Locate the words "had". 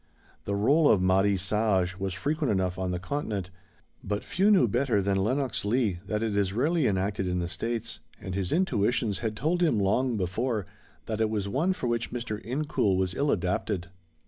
9.19-9.35